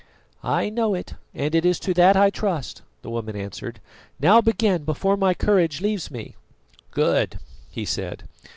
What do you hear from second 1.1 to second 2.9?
and it is to that I trust,"